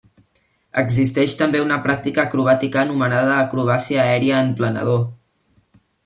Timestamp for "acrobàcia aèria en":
3.41-4.49